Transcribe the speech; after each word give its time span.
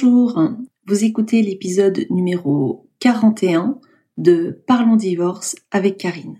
Bonjour, 0.00 0.40
vous 0.86 1.02
écoutez 1.02 1.42
l'épisode 1.42 2.06
numéro 2.08 2.88
41 3.00 3.80
de 4.16 4.62
Parlons 4.64 4.94
divorce 4.94 5.56
avec 5.72 5.96
Karine. 5.96 6.38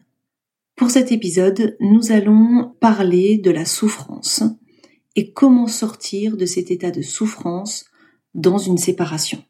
Pour 0.76 0.90
cet 0.90 1.10
épisode, 1.10 1.76
nous 1.80 2.12
allons 2.12 2.76
parler 2.78 3.36
de 3.36 3.50
la 3.50 3.64
souffrance 3.64 4.44
et 5.16 5.32
comment 5.32 5.66
sortir 5.66 6.36
de 6.36 6.46
cet 6.46 6.70
état 6.70 6.92
de 6.92 7.02
souffrance 7.02 7.86
dans 8.32 8.58
une 8.58 8.78
séparation. 8.78 9.42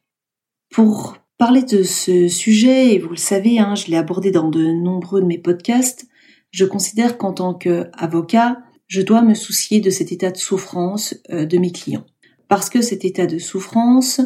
Pour 0.70 1.18
parler 1.36 1.62
de 1.62 1.82
ce 1.82 2.28
sujet, 2.28 2.94
et 2.94 2.98
vous 2.98 3.10
le 3.10 3.16
savez, 3.16 3.58
hein, 3.58 3.74
je 3.74 3.88
l'ai 3.88 3.98
abordé 3.98 4.30
dans 4.30 4.48
de 4.48 4.64
nombreux 4.72 5.20
de 5.20 5.26
mes 5.26 5.38
podcasts, 5.38 6.06
je 6.50 6.64
considère 6.64 7.18
qu'en 7.18 7.34
tant 7.34 7.52
qu'avocat, 7.52 8.58
je 8.86 9.02
dois 9.02 9.20
me 9.20 9.34
soucier 9.34 9.80
de 9.80 9.90
cet 9.90 10.12
état 10.12 10.30
de 10.30 10.38
souffrance 10.38 11.14
euh, 11.30 11.44
de 11.44 11.58
mes 11.58 11.72
clients 11.72 12.06
parce 12.48 12.70
que 12.70 12.80
cet 12.80 13.04
état 13.04 13.26
de 13.26 13.38
souffrance 13.38 14.20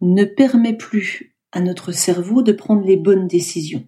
ne 0.00 0.24
permet 0.24 0.76
plus 0.76 1.34
à 1.52 1.60
notre 1.60 1.92
cerveau 1.92 2.42
de 2.42 2.52
prendre 2.52 2.84
les 2.84 2.96
bonnes 2.96 3.28
décisions. 3.28 3.86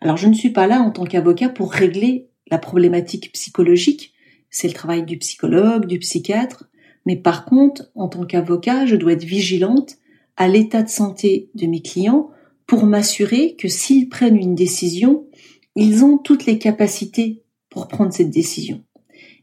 Alors 0.00 0.16
je 0.16 0.28
ne 0.28 0.34
suis 0.34 0.50
pas 0.50 0.66
là 0.66 0.80
en 0.80 0.90
tant 0.90 1.04
qu'avocat 1.04 1.48
pour 1.48 1.72
régler 1.72 2.28
la 2.50 2.58
problématique 2.58 3.32
psychologique, 3.32 4.12
c'est 4.50 4.68
le 4.68 4.74
travail 4.74 5.04
du 5.04 5.18
psychologue, 5.18 5.86
du 5.86 5.98
psychiatre, 5.98 6.68
mais 7.06 7.16
par 7.16 7.44
contre, 7.44 7.90
en 7.94 8.08
tant 8.08 8.24
qu'avocat, 8.24 8.86
je 8.86 8.96
dois 8.96 9.12
être 9.12 9.24
vigilante 9.24 9.96
à 10.36 10.48
l'état 10.48 10.82
de 10.82 10.88
santé 10.88 11.50
de 11.54 11.66
mes 11.66 11.82
clients 11.82 12.30
pour 12.66 12.86
m'assurer 12.86 13.56
que 13.56 13.68
s'ils 13.68 14.08
prennent 14.08 14.36
une 14.36 14.54
décision, 14.54 15.26
ils 15.76 16.04
ont 16.04 16.18
toutes 16.18 16.46
les 16.46 16.58
capacités 16.58 17.42
pour 17.68 17.88
prendre 17.88 18.12
cette 18.12 18.30
décision. 18.30 18.84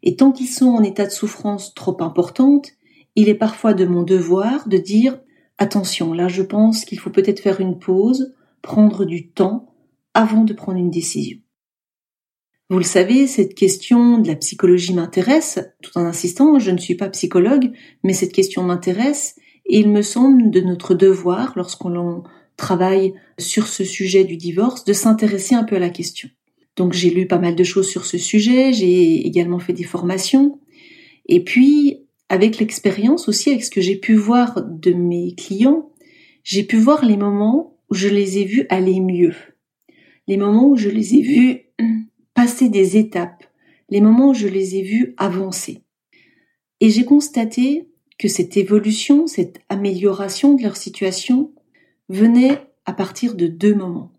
Et 0.03 0.15
tant 0.15 0.31
qu'ils 0.31 0.47
sont 0.47 0.69
en 0.69 0.83
état 0.83 1.05
de 1.05 1.11
souffrance 1.11 1.73
trop 1.73 2.01
importante, 2.01 2.71
il 3.15 3.29
est 3.29 3.35
parfois 3.35 3.73
de 3.73 3.85
mon 3.85 4.03
devoir 4.03 4.67
de 4.67 4.77
dire 4.77 5.19
attention, 5.57 6.13
là 6.13 6.27
je 6.27 6.41
pense 6.41 6.85
qu'il 6.85 6.99
faut 6.99 7.09
peut-être 7.09 7.39
faire 7.39 7.59
une 7.59 7.79
pause, 7.79 8.33
prendre 8.61 9.05
du 9.05 9.29
temps 9.29 9.73
avant 10.13 10.43
de 10.43 10.53
prendre 10.53 10.77
une 10.77 10.91
décision. 10.91 11.37
Vous 12.69 12.77
le 12.77 12.83
savez, 12.83 13.27
cette 13.27 13.53
question 13.53 14.17
de 14.17 14.27
la 14.29 14.35
psychologie 14.35 14.93
m'intéresse, 14.93 15.59
tout 15.83 15.91
en 15.97 16.05
insistant, 16.05 16.57
je 16.57 16.71
ne 16.71 16.77
suis 16.77 16.95
pas 16.95 17.09
psychologue, 17.09 17.71
mais 18.03 18.13
cette 18.13 18.31
question 18.31 18.63
m'intéresse 18.63 19.35
et 19.65 19.79
il 19.79 19.89
me 19.89 20.01
semble 20.01 20.49
de 20.49 20.61
notre 20.61 20.95
devoir, 20.95 21.53
lorsqu'on 21.57 22.23
travaille 22.55 23.13
sur 23.37 23.67
ce 23.67 23.83
sujet 23.83 24.23
du 24.23 24.37
divorce, 24.37 24.85
de 24.85 24.93
s'intéresser 24.93 25.53
un 25.55 25.63
peu 25.63 25.75
à 25.75 25.79
la 25.79 25.89
question. 25.89 26.29
Donc 26.77 26.93
j'ai 26.93 27.09
lu 27.09 27.27
pas 27.27 27.39
mal 27.39 27.55
de 27.55 27.63
choses 27.63 27.89
sur 27.89 28.05
ce 28.05 28.17
sujet, 28.17 28.71
j'ai 28.71 29.27
également 29.27 29.59
fait 29.59 29.73
des 29.73 29.83
formations, 29.83 30.59
et 31.27 31.43
puis 31.43 32.00
avec 32.31 32.59
l'expérience 32.59 33.27
aussi, 33.27 33.49
avec 33.49 33.61
ce 33.61 33.69
que 33.69 33.81
j'ai 33.81 33.97
pu 33.97 34.15
voir 34.15 34.63
de 34.63 34.93
mes 34.93 35.35
clients, 35.35 35.91
j'ai 36.45 36.63
pu 36.63 36.77
voir 36.77 37.03
les 37.03 37.17
moments 37.17 37.77
où 37.89 37.93
je 37.93 38.07
les 38.07 38.37
ai 38.37 38.45
vus 38.45 38.65
aller 38.69 39.01
mieux, 39.01 39.35
les 40.29 40.37
moments 40.37 40.69
où 40.69 40.77
je 40.77 40.87
les 40.87 41.15
ai 41.15 41.21
vus 41.21 41.59
passer 42.33 42.69
des 42.69 42.95
étapes, 42.95 43.43
les 43.89 43.99
moments 43.99 44.29
où 44.29 44.33
je 44.33 44.47
les 44.47 44.77
ai 44.77 44.81
vus 44.81 45.13
avancer. 45.17 45.83
Et 46.79 46.89
j'ai 46.89 47.03
constaté 47.03 47.89
que 48.17 48.29
cette 48.29 48.55
évolution, 48.55 49.27
cette 49.27 49.59
amélioration 49.67 50.53
de 50.53 50.63
leur 50.63 50.77
situation 50.77 51.51
venait 52.07 52.61
à 52.85 52.93
partir 52.93 53.35
de 53.35 53.47
deux 53.47 53.75
moments. 53.75 54.13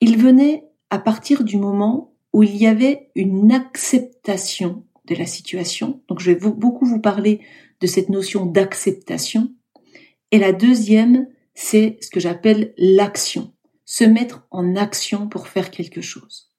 Il 0.00 0.16
venait 0.16 0.62
à 0.90 1.00
partir 1.00 1.42
du 1.42 1.56
moment 1.56 2.14
où 2.32 2.44
il 2.44 2.56
y 2.56 2.68
avait 2.68 3.10
une 3.16 3.50
acceptation 3.50 4.84
la 5.14 5.26
situation. 5.26 6.02
Donc 6.08 6.20
je 6.20 6.32
vais 6.32 6.38
beaucoup 6.38 6.86
vous 6.86 7.00
parler 7.00 7.40
de 7.80 7.86
cette 7.86 8.08
notion 8.08 8.46
d'acceptation. 8.46 9.52
Et 10.30 10.38
la 10.38 10.52
deuxième, 10.52 11.28
c'est 11.54 11.98
ce 12.00 12.10
que 12.10 12.20
j'appelle 12.20 12.72
l'action, 12.76 13.52
se 13.84 14.04
mettre 14.04 14.46
en 14.50 14.76
action 14.76 15.28
pour 15.28 15.48
faire 15.48 15.70
quelque 15.70 16.00
chose. 16.00 16.50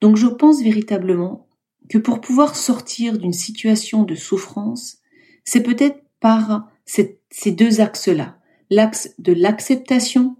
Donc 0.00 0.16
je 0.16 0.26
pense 0.26 0.62
véritablement 0.62 1.48
que 1.88 1.98
pour 1.98 2.20
pouvoir 2.20 2.56
sortir 2.56 3.18
d'une 3.18 3.32
situation 3.32 4.02
de 4.02 4.14
souffrance, 4.14 4.98
c'est 5.44 5.62
peut-être 5.62 6.00
par 6.20 6.68
ces 6.84 7.50
deux 7.52 7.80
axes-là, 7.80 8.38
l'axe 8.70 9.14
de 9.18 9.32
l'acceptation 9.32 10.36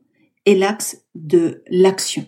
et 0.47 0.55
l'axe 0.55 1.05
de 1.15 1.63
l'action. 1.69 2.27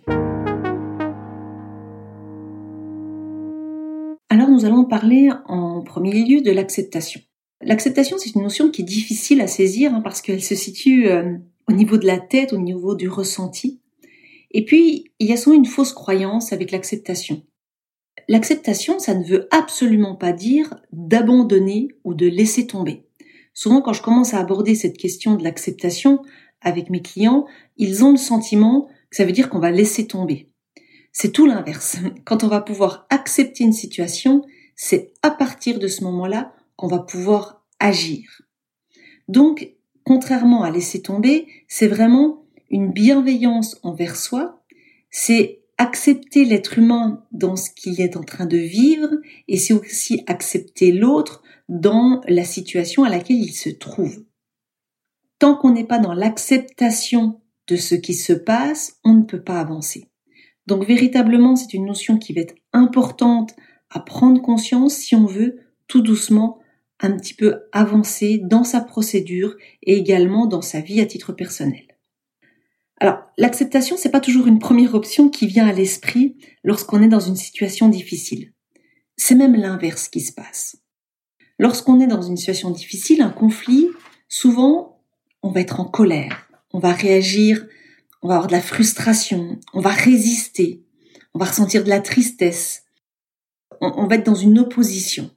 Allons 4.65 4.85
parler 4.85 5.31
en 5.47 5.83
premier 5.83 6.25
lieu 6.25 6.41
de 6.41 6.51
l'acceptation. 6.51 7.21
L'acceptation, 7.63 8.19
c'est 8.19 8.35
une 8.35 8.43
notion 8.43 8.71
qui 8.71 8.83
est 8.83 8.85
difficile 8.85 9.41
à 9.41 9.47
saisir 9.47 9.95
hein, 9.95 10.01
parce 10.03 10.21
qu'elle 10.21 10.43
se 10.43 10.55
situe 10.55 11.09
euh, 11.09 11.37
au 11.69 11.73
niveau 11.73 11.97
de 11.97 12.07
la 12.07 12.19
tête, 12.19 12.53
au 12.53 12.59
niveau 12.59 12.95
du 12.95 13.09
ressenti. 13.09 13.81
Et 14.51 14.65
puis, 14.65 15.13
il 15.19 15.29
y 15.29 15.33
a 15.33 15.37
souvent 15.37 15.57
une 15.57 15.67
fausse 15.67 15.93
croyance 15.93 16.53
avec 16.53 16.71
l'acceptation. 16.71 17.43
L'acceptation, 18.29 18.99
ça 18.99 19.15
ne 19.15 19.25
veut 19.25 19.49
absolument 19.51 20.15
pas 20.15 20.33
dire 20.33 20.75
d'abandonner 20.93 21.89
ou 22.05 22.15
de 22.15 22.27
laisser 22.27 22.67
tomber. 22.67 23.07
Souvent, 23.53 23.83
quand 23.83 23.93
je 23.93 24.03
commence 24.03 24.35
à 24.35 24.39
aborder 24.39 24.75
cette 24.75 24.97
question 24.97 25.37
de 25.37 25.45
l'acceptation 25.45 26.21
avec 26.61 26.91
mes 26.91 27.03
clients, 27.03 27.47
ils 27.77 28.05
ont 28.05 28.13
le 28.13 28.17
sentiment 28.17 28.89
que 29.11 29.17
ça 29.17 29.25
veut 29.25 29.33
dire 29.33 29.49
qu'on 29.49 29.59
va 29.59 29.71
laisser 29.71 30.07
tomber. 30.07 30.51
C'est 31.13 31.33
tout 31.33 31.47
l'inverse. 31.47 31.97
Quand 32.25 32.45
on 32.45 32.49
va 32.49 32.61
pouvoir 32.61 33.07
accepter 33.11 33.65
une 33.65 33.73
situation, 33.73 34.43
c'est 34.77 35.13
à 35.23 35.31
partir 35.31 35.79
de 35.79 35.89
ce 35.89 36.05
moment-là 36.05 36.53
qu'on 36.77 36.89
va 36.89 36.99
pouvoir 36.99 37.65
agir. 37.79 38.43
Donc, 39.29 39.75
contrairement 40.05 40.63
à 40.63 40.71
laisser 40.71 41.03
tomber, 41.03 41.47
c'est 41.69 41.89
vraiment 41.89 42.45
une 42.71 42.93
bienveillance 42.93 43.79
envers 43.83 44.17
soi, 44.17 44.63
c'est 45.11 45.63
accepter 45.79 46.45
l'être 46.45 46.79
humain 46.79 47.25
dans 47.33 47.57
ce 47.57 47.71
qu'il 47.71 48.01
est 48.01 48.17
en 48.17 48.23
train 48.23 48.47
de 48.47 48.57
vivre 48.57 49.11
et 49.49 49.57
c'est 49.57 49.75
aussi 49.75 50.23
accepter 50.27 50.93
l'autre 50.93 51.43
dans 51.69 52.21
la 52.29 52.45
situation 52.45 53.05
à 53.05 53.11
laquelle 53.11 53.43
il 53.43 53.53
se 53.53 53.71
trouve. 53.71 54.25
Tant 55.39 55.57
qu'on 55.57 55.73
n'est 55.73 55.85
pas 55.85 55.99
dans 55.99 56.15
l'acceptation 56.15 57.41
de 57.67 57.77
ce 57.77 57.95
qui 57.95 58.15
se 58.15 58.33
passe, 58.33 58.99
on 59.05 59.15
ne 59.15 59.25
peut 59.25 59.43
pas 59.43 59.61
avancer. 59.61 60.09
Donc 60.67 60.87
véritablement, 60.87 61.57
c'est 61.57 61.75
une 61.75 61.87
notion 61.87 62.19
qui 62.19 62.33
va 62.33 62.43
être 62.43 62.55
importante 62.73 63.55
à 63.91 64.01
prendre 64.01 64.41
conscience 64.43 64.95
si 64.95 65.15
on 65.15 65.27
veut 65.27 65.59
tout 65.87 66.01
doucement 66.01 66.59
un 67.01 67.17
petit 67.17 67.35
peu 67.35 67.63
avancer 67.73 68.39
dans 68.43 68.65
sa 68.65 68.81
procédure 68.81 69.57
et 69.83 69.97
également 69.97 70.47
dans 70.47 70.63
sa 70.63 70.81
vie 70.81 71.01
à 71.01 71.07
titre 71.07 71.33
personnel. 71.33 71.87
Alors, 72.99 73.19
l'acceptation, 73.37 73.97
c'est 73.97 74.11
pas 74.11 74.21
toujours 74.21 74.47
une 74.47 74.59
première 74.59 74.95
option 74.95 75.29
qui 75.29 75.47
vient 75.47 75.67
à 75.67 75.73
l'esprit 75.73 76.37
lorsqu'on 76.63 77.03
est 77.03 77.09
dans 77.09 77.21
une 77.21 77.37
situation 77.37 77.89
difficile. 77.89 78.53
C'est 79.17 79.35
même 79.35 79.57
l'inverse 79.57 80.09
qui 80.09 80.21
se 80.21 80.33
passe. 80.33 80.77
Lorsqu'on 81.59 82.01
est 82.01 82.07
dans 82.07 82.23
une 82.23 82.37
situation 82.37 82.71
difficile, 82.71 83.21
un 83.21 83.31
conflit, 83.31 83.89
souvent, 84.29 85.03
on 85.43 85.51
va 85.51 85.61
être 85.61 85.81
en 85.81 85.85
colère, 85.85 86.49
on 86.73 86.79
va 86.79 86.93
réagir 86.93 87.67
on 88.25 88.29
va 88.29 88.37
avoir 88.37 88.47
de 88.47 88.53
la 88.53 88.63
frustration, 88.63 89.61
on 89.75 89.81
va 89.81 89.91
résister, 89.91 90.83
on 91.35 91.39
va 91.39 91.45
ressentir 91.45 91.85
de 91.85 91.91
la 91.91 92.01
tristesse, 92.01 92.84
on, 93.97 94.07
va 94.07 94.17
être 94.17 94.27
dans 94.27 94.35
une 94.35 94.59
opposition. 94.59 95.31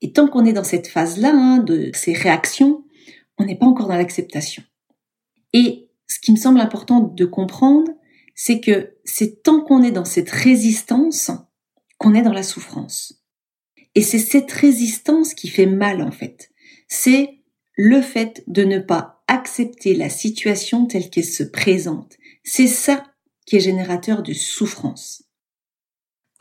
Et 0.00 0.12
tant 0.12 0.28
qu'on 0.28 0.44
est 0.44 0.52
dans 0.52 0.64
cette 0.64 0.88
phase-là, 0.88 1.32
hein, 1.32 1.58
de 1.58 1.90
ces 1.94 2.12
réactions, 2.12 2.84
on 3.38 3.44
n'est 3.44 3.58
pas 3.58 3.66
encore 3.66 3.88
dans 3.88 3.96
l'acceptation. 3.96 4.62
Et 5.52 5.90
ce 6.08 6.18
qui 6.20 6.32
me 6.32 6.36
semble 6.36 6.60
important 6.60 7.00
de 7.00 7.24
comprendre, 7.24 7.90
c'est 8.34 8.60
que 8.60 8.94
c'est 9.04 9.42
tant 9.42 9.60
qu'on 9.60 9.82
est 9.82 9.92
dans 9.92 10.04
cette 10.04 10.30
résistance 10.30 11.30
qu'on 11.98 12.14
est 12.14 12.22
dans 12.22 12.32
la 12.32 12.42
souffrance. 12.42 13.22
Et 13.94 14.02
c'est 14.02 14.18
cette 14.18 14.50
résistance 14.50 15.34
qui 15.34 15.48
fait 15.48 15.66
mal 15.66 16.02
en 16.02 16.10
fait. 16.10 16.50
C'est 16.88 17.42
le 17.76 18.02
fait 18.02 18.42
de 18.46 18.64
ne 18.64 18.78
pas 18.78 19.22
accepter 19.28 19.94
la 19.94 20.08
situation 20.08 20.86
telle 20.86 21.10
qu'elle 21.10 21.24
se 21.24 21.44
présente. 21.44 22.16
C'est 22.42 22.66
ça 22.66 23.04
qui 23.46 23.56
est 23.56 23.60
générateur 23.60 24.22
de 24.22 24.32
souffrance. 24.32 25.24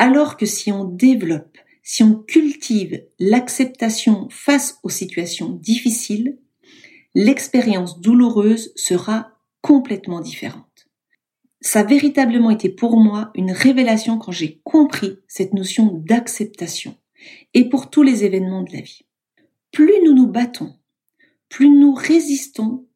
Alors 0.03 0.35
que 0.35 0.47
si 0.47 0.71
on 0.71 0.83
développe, 0.83 1.59
si 1.83 2.01
on 2.01 2.15
cultive 2.15 3.03
l'acceptation 3.19 4.29
face 4.31 4.79
aux 4.81 4.89
situations 4.89 5.49
difficiles, 5.49 6.39
l'expérience 7.13 8.01
douloureuse 8.01 8.73
sera 8.75 9.37
complètement 9.61 10.19
différente. 10.19 10.87
Ça 11.61 11.81
a 11.81 11.83
véritablement 11.83 12.49
été 12.49 12.67
pour 12.67 12.97
moi 12.97 13.29
une 13.35 13.51
révélation 13.51 14.17
quand 14.17 14.31
j'ai 14.31 14.59
compris 14.63 15.19
cette 15.27 15.53
notion 15.53 15.93
d'acceptation 16.03 16.97
et 17.53 17.69
pour 17.69 17.91
tous 17.91 18.01
les 18.01 18.23
événements 18.23 18.63
de 18.63 18.73
la 18.73 18.81
vie. 18.81 19.05
Plus 19.71 20.01
nous 20.03 20.15
nous 20.15 20.25
battons, 20.25 20.73
plus 21.47 21.69
nous 21.69 21.93
résistons, 21.93 22.87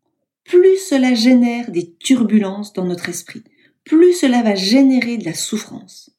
plus 0.44 0.78
cela 0.78 1.14
génère 1.14 1.70
des 1.70 1.94
turbulences 1.98 2.74
dans 2.74 2.86
notre 2.86 3.10
esprit, 3.10 3.44
plus 3.84 4.14
cela 4.14 4.42
va 4.42 4.56
générer 4.56 5.20
de 5.20 5.26
la 5.26 5.36
souffrance. 5.36 6.15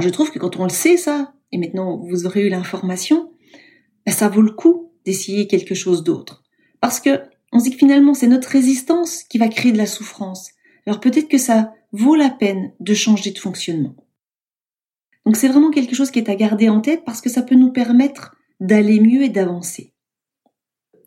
Je 0.00 0.08
trouve 0.08 0.30
que 0.30 0.38
quand 0.38 0.56
on 0.56 0.64
le 0.64 0.70
sait 0.70 0.96
ça, 0.96 1.34
et 1.52 1.58
maintenant 1.58 1.96
vous 1.96 2.26
aurez 2.26 2.46
eu 2.46 2.48
l'information, 2.48 3.32
ben 4.06 4.12
ça 4.12 4.28
vaut 4.28 4.42
le 4.42 4.52
coup 4.52 4.92
d'essayer 5.04 5.46
quelque 5.46 5.74
chose 5.74 6.04
d'autre. 6.04 6.42
Parce 6.80 7.00
que 7.00 7.20
on 7.52 7.58
se 7.58 7.64
dit 7.64 7.70
que 7.70 7.78
finalement 7.78 8.14
c'est 8.14 8.26
notre 8.26 8.48
résistance 8.48 9.22
qui 9.24 9.38
va 9.38 9.48
créer 9.48 9.72
de 9.72 9.78
la 9.78 9.86
souffrance. 9.86 10.50
Alors 10.86 11.00
peut-être 11.00 11.28
que 11.28 11.38
ça 11.38 11.72
vaut 11.92 12.14
la 12.14 12.30
peine 12.30 12.72
de 12.80 12.94
changer 12.94 13.30
de 13.30 13.38
fonctionnement. 13.38 13.96
Donc 15.24 15.36
c'est 15.36 15.48
vraiment 15.48 15.70
quelque 15.70 15.94
chose 15.94 16.10
qui 16.10 16.18
est 16.18 16.30
à 16.30 16.34
garder 16.36 16.68
en 16.68 16.80
tête 16.80 17.04
parce 17.04 17.20
que 17.20 17.30
ça 17.30 17.42
peut 17.42 17.54
nous 17.54 17.72
permettre 17.72 18.36
d'aller 18.60 19.00
mieux 19.00 19.22
et 19.22 19.28
d'avancer. 19.28 19.92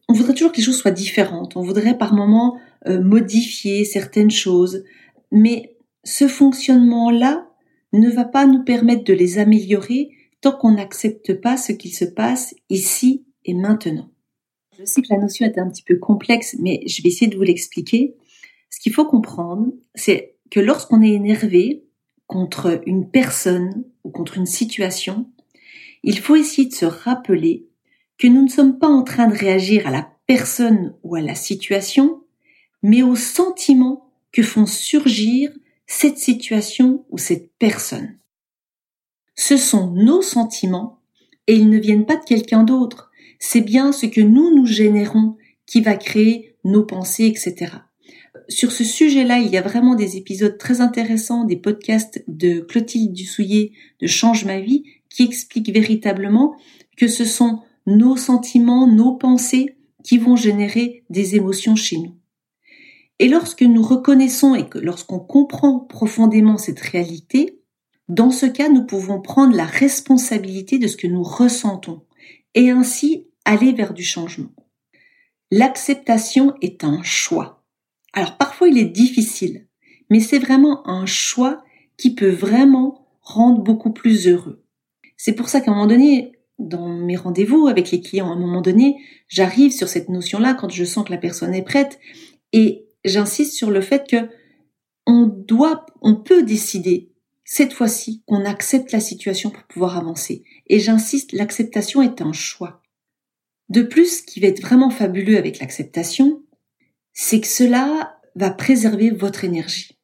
On 0.09 0.13
voudrait 0.13 0.33
toujours 0.33 0.51
que 0.51 0.57
les 0.57 0.63
choses 0.63 0.77
soient 0.77 0.91
différentes, 0.91 1.55
on 1.55 1.61
voudrait 1.61 1.97
par 1.97 2.13
moments 2.13 2.59
euh, 2.87 3.01
modifier 3.01 3.85
certaines 3.85 4.31
choses, 4.31 4.83
mais 5.31 5.77
ce 6.03 6.27
fonctionnement-là 6.27 7.47
ne 7.93 8.09
va 8.09 8.25
pas 8.25 8.45
nous 8.45 8.63
permettre 8.63 9.03
de 9.03 9.13
les 9.13 9.37
améliorer 9.37 10.11
tant 10.41 10.53
qu'on 10.53 10.71
n'accepte 10.71 11.33
pas 11.39 11.57
ce 11.57 11.71
qu'il 11.71 11.93
se 11.93 12.05
passe 12.05 12.55
ici 12.69 13.25
et 13.45 13.53
maintenant. 13.53 14.09
Je 14.77 14.85
sais 14.85 15.01
que 15.01 15.13
la 15.13 15.19
notion 15.19 15.45
est 15.45 15.59
un 15.59 15.69
petit 15.69 15.83
peu 15.83 15.97
complexe, 15.97 16.55
mais 16.59 16.81
je 16.87 17.03
vais 17.03 17.09
essayer 17.09 17.27
de 17.27 17.35
vous 17.35 17.43
l'expliquer. 17.43 18.15
Ce 18.69 18.79
qu'il 18.79 18.93
faut 18.93 19.05
comprendre, 19.05 19.71
c'est 19.93 20.35
que 20.49 20.59
lorsqu'on 20.59 21.01
est 21.01 21.11
énervé 21.11 21.83
contre 22.25 22.81
une 22.85 23.09
personne 23.09 23.83
ou 24.03 24.09
contre 24.09 24.37
une 24.37 24.45
situation, 24.45 25.29
il 26.03 26.17
faut 26.17 26.35
essayer 26.35 26.67
de 26.67 26.73
se 26.73 26.85
rappeler 26.85 27.67
que 28.17 28.27
nous 28.27 28.43
ne 28.43 28.49
sommes 28.49 28.79
pas 28.79 28.87
en 28.87 29.03
train 29.03 29.27
de 29.27 29.37
réagir 29.37 29.85
à 29.85 29.91
la 29.91 30.09
personne 30.25 30.95
ou 31.03 31.15
à 31.15 31.21
la 31.21 31.35
situation, 31.35 32.23
mais 32.81 33.03
aux 33.03 33.15
sentiments 33.15 34.11
que 34.31 34.43
font 34.43 34.65
surgir 34.65 35.51
cette 35.91 36.17
situation 36.17 37.05
ou 37.09 37.17
cette 37.17 37.51
personne. 37.59 38.17
Ce 39.35 39.57
sont 39.57 39.91
nos 39.91 40.21
sentiments 40.21 40.99
et 41.47 41.55
ils 41.55 41.69
ne 41.69 41.79
viennent 41.79 42.05
pas 42.05 42.15
de 42.15 42.23
quelqu'un 42.23 42.63
d'autre. 42.63 43.11
C'est 43.39 43.61
bien 43.61 43.91
ce 43.91 44.05
que 44.05 44.21
nous 44.21 44.55
nous 44.55 44.65
générons 44.65 45.35
qui 45.65 45.81
va 45.81 45.95
créer 45.95 46.55
nos 46.63 46.85
pensées, 46.85 47.25
etc. 47.25 47.73
Sur 48.47 48.71
ce 48.71 48.85
sujet-là, 48.85 49.39
il 49.39 49.51
y 49.51 49.57
a 49.57 49.61
vraiment 49.61 49.95
des 49.95 50.15
épisodes 50.15 50.57
très 50.57 50.79
intéressants, 50.79 51.43
des 51.43 51.57
podcasts 51.57 52.23
de 52.29 52.61
Clotilde 52.61 53.11
Dussouillet 53.11 53.73
de 53.99 54.07
Change 54.07 54.45
ma 54.45 54.61
vie, 54.61 54.85
qui 55.09 55.23
expliquent 55.23 55.73
véritablement 55.73 56.55
que 56.95 57.09
ce 57.09 57.25
sont 57.25 57.63
nos 57.85 58.15
sentiments, 58.15 58.87
nos 58.87 59.15
pensées 59.15 59.75
qui 60.05 60.17
vont 60.17 60.37
générer 60.37 61.03
des 61.09 61.35
émotions 61.35 61.75
chez 61.75 61.97
nous. 61.97 62.15
Et 63.21 63.27
lorsque 63.27 63.61
nous 63.61 63.83
reconnaissons 63.83 64.55
et 64.55 64.67
que 64.67 64.79
lorsqu'on 64.79 65.19
comprend 65.19 65.77
profondément 65.77 66.57
cette 66.57 66.79
réalité, 66.79 67.59
dans 68.09 68.31
ce 68.31 68.47
cas, 68.47 68.67
nous 68.67 68.83
pouvons 68.83 69.21
prendre 69.21 69.55
la 69.55 69.67
responsabilité 69.67 70.79
de 70.79 70.87
ce 70.87 70.97
que 70.97 71.05
nous 71.05 71.21
ressentons 71.21 72.01
et 72.55 72.71
ainsi 72.71 73.27
aller 73.45 73.73
vers 73.73 73.93
du 73.93 74.03
changement. 74.03 74.49
L'acceptation 75.51 76.55
est 76.61 76.83
un 76.83 77.03
choix. 77.03 77.63
Alors 78.13 78.39
parfois 78.39 78.69
il 78.69 78.79
est 78.79 78.85
difficile, 78.85 79.67
mais 80.09 80.19
c'est 80.19 80.39
vraiment 80.39 80.89
un 80.89 81.05
choix 81.05 81.63
qui 81.97 82.15
peut 82.15 82.31
vraiment 82.31 83.07
rendre 83.21 83.61
beaucoup 83.61 83.91
plus 83.91 84.27
heureux. 84.27 84.63
C'est 85.15 85.33
pour 85.33 85.47
ça 85.47 85.61
qu'à 85.61 85.69
un 85.69 85.75
moment 85.75 85.85
donné, 85.85 86.31
dans 86.57 86.89
mes 86.89 87.17
rendez-vous 87.17 87.67
avec 87.67 87.91
les 87.91 88.01
clients, 88.01 88.31
à 88.31 88.33
un 88.33 88.39
moment 88.39 88.61
donné, 88.61 88.97
j'arrive 89.27 89.71
sur 89.73 89.89
cette 89.89 90.09
notion-là 90.09 90.55
quand 90.55 90.69
je 90.69 90.83
sens 90.83 91.05
que 91.05 91.11
la 91.11 91.19
personne 91.19 91.53
est 91.53 91.61
prête 91.61 91.99
et 92.51 92.87
j'insiste 93.05 93.53
sur 93.53 93.71
le 93.71 93.81
fait 93.81 94.07
que 94.09 94.29
on 95.07 95.25
doit, 95.25 95.85
on 96.01 96.15
peut 96.15 96.43
décider 96.43 97.11
cette 97.43 97.73
fois-ci 97.73 98.23
qu'on 98.27 98.45
accepte 98.45 98.91
la 98.91 98.99
situation 98.99 99.49
pour 99.49 99.63
pouvoir 99.63 99.97
avancer. 99.97 100.43
Et 100.67 100.79
j'insiste, 100.79 101.33
l'acceptation 101.33 102.01
est 102.01 102.21
un 102.21 102.33
choix. 102.33 102.81
De 103.69 103.81
plus, 103.81 104.19
ce 104.19 104.23
qui 104.23 104.39
va 104.39 104.47
être 104.47 104.61
vraiment 104.61 104.89
fabuleux 104.89 105.37
avec 105.37 105.59
l'acceptation, 105.59 106.43
c'est 107.13 107.41
que 107.41 107.47
cela 107.47 108.19
va 108.35 108.51
préserver 108.51 109.11
votre 109.11 109.43
énergie. 109.43 109.97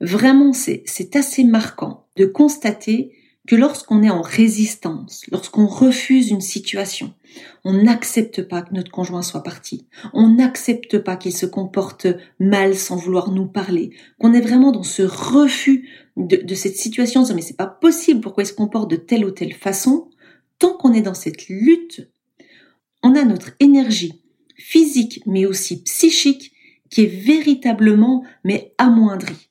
Vraiment, 0.00 0.52
c'est 0.52 1.16
assez 1.16 1.44
marquant 1.44 2.08
de 2.16 2.26
constater 2.26 3.16
que 3.46 3.56
lorsqu'on 3.56 4.02
est 4.02 4.10
en 4.10 4.22
résistance, 4.22 5.24
lorsqu'on 5.30 5.66
refuse 5.66 6.30
une 6.30 6.40
situation, 6.40 7.12
on 7.64 7.72
n'accepte 7.74 8.42
pas 8.42 8.62
que 8.62 8.72
notre 8.72 8.90
conjoint 8.90 9.22
soit 9.22 9.42
parti, 9.42 9.86
on 10.14 10.28
n'accepte 10.28 10.98
pas 10.98 11.16
qu'il 11.16 11.34
se 11.34 11.44
comporte 11.44 12.06
mal 12.40 12.74
sans 12.74 12.96
vouloir 12.96 13.30
nous 13.30 13.46
parler, 13.46 13.90
qu'on 14.18 14.32
est 14.32 14.40
vraiment 14.40 14.72
dans 14.72 14.82
ce 14.82 15.02
refus 15.02 15.88
de, 16.16 16.54
cette 16.54 16.76
situation, 16.76 17.24
mais 17.34 17.42
c'est 17.42 17.56
pas 17.56 17.66
possible, 17.66 18.20
pourquoi 18.20 18.44
il 18.44 18.48
se 18.48 18.54
comporte 18.54 18.90
de 18.90 18.96
telle 18.96 19.26
ou 19.26 19.30
telle 19.30 19.52
façon, 19.52 20.08
tant 20.58 20.74
qu'on 20.74 20.94
est 20.94 21.02
dans 21.02 21.14
cette 21.14 21.48
lutte, 21.48 22.08
on 23.02 23.14
a 23.14 23.24
notre 23.24 23.50
énergie 23.60 24.22
physique 24.56 25.20
mais 25.26 25.44
aussi 25.44 25.82
psychique 25.82 26.52
qui 26.88 27.02
est 27.02 27.06
véritablement 27.06 28.24
mais 28.44 28.72
amoindrie 28.78 29.50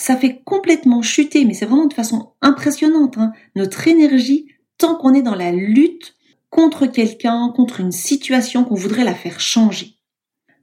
ça 0.00 0.16
fait 0.16 0.40
complètement 0.44 1.02
chuter, 1.02 1.44
mais 1.44 1.52
c'est 1.52 1.66
vraiment 1.66 1.86
de 1.86 1.92
façon 1.92 2.32
impressionnante, 2.40 3.18
hein, 3.18 3.32
notre 3.54 3.86
énergie 3.86 4.46
tant 4.78 4.96
qu'on 4.96 5.12
est 5.12 5.20
dans 5.20 5.34
la 5.34 5.52
lutte 5.52 6.14
contre 6.48 6.86
quelqu'un, 6.86 7.52
contre 7.54 7.80
une 7.80 7.92
situation 7.92 8.64
qu'on 8.64 8.74
voudrait 8.74 9.04
la 9.04 9.14
faire 9.14 9.40
changer. 9.40 9.96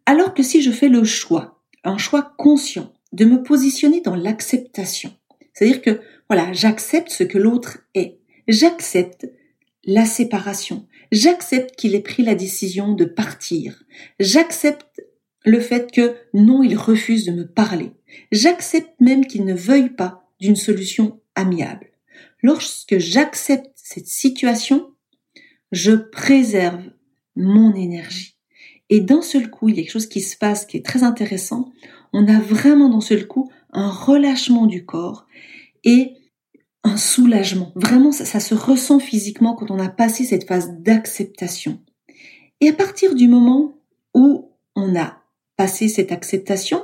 Alors 0.07 0.34
que 0.34 0.42
si 0.42 0.63
je 0.63 0.72
fais 0.72 0.89
le 0.89 1.04
choix, 1.04 1.62
un 1.84 2.00
choix 2.00 2.34
conscient, 2.38 2.92
de 3.13 3.25
me 3.25 3.44
positionner 3.44 4.01
dans 4.01 4.16
l'acceptation, 4.16 5.13
c'est-à-dire 5.54 5.81
que 5.81 6.01
voilà, 6.30 6.51
j'accepte 6.51 7.12
ce 7.12 7.24
que 7.24 7.38
l'autre 7.38 7.78
est, 7.94 8.18
j'accepte 8.48 9.28
la 9.86 10.06
séparation, 10.06 10.88
j'accepte 11.12 11.75
qu'il 11.75 11.94
ait 11.94 12.01
pris 12.01 12.24
la 12.24 12.36
décision 12.36 12.94
de 12.94 13.06
partir, 13.06 13.84
j'accepte 14.19 15.04
le 15.45 15.60
fait 15.60 15.92
que 15.92 16.16
non, 16.34 16.63
il 16.63 16.75
refuse 16.75 17.25
de 17.25 17.31
me 17.31 17.48
parler. 17.48 17.92
J'accepte 18.31 19.00
même 19.00 19.25
qu'il 19.25 19.45
ne 19.45 19.54
veuille 19.54 19.89
pas 19.89 20.30
d'une 20.39 20.56
solution 20.56 21.19
amiable. 21.36 21.88
Lorsque 22.42 22.98
j'accepte 22.98 23.71
cette 23.75 24.07
situation, 24.07 24.92
je 25.72 25.91
préserve 25.91 26.84
mon 27.36 27.74
énergie. 27.75 28.36
Et 28.89 29.01
d'un 29.01 29.22
seul 29.22 29.50
coup, 29.50 29.70
il 29.70 29.75
y 29.75 29.79
a 29.79 29.84
quelque 29.84 29.91
chose 29.91 30.08
qui 30.08 30.22
se 30.22 30.38
passe 30.38 30.65
qui 30.65 30.77
est 30.77 30.86
très 30.86 31.03
intéressant. 31.03 31.72
On 32.13 32.27
a 32.27 32.39
vraiment 32.39 32.89
d'un 32.89 33.01
seul 33.01 33.27
coup 33.27 33.51
un 33.72 33.89
relâchement 33.89 34.65
du 34.65 34.86
corps 34.86 35.27
et 35.84 36.13
un 36.84 36.98
soulagement. 36.98 37.74
Vraiment, 37.75 38.12
ça, 38.12 38.24
ça 38.24 38.39
se 38.39 38.55
ressent 38.55 39.00
physiquement 39.00 39.55
quand 39.55 39.72
on 39.72 39.79
a 39.79 39.89
passé 39.89 40.24
cette 40.24 40.48
phase 40.48 40.72
d'acceptation. 40.79 41.81
Et 42.62 42.70
à 42.70 42.74
partir 42.74 43.13
du 43.13 43.27
moment 43.27 43.77
où 44.13 44.51
on 44.75 44.96
a 44.96 45.22
passé 45.58 45.89
cette 45.89 46.12
acceptation, 46.12 46.84